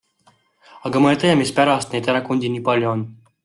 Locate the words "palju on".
2.71-3.09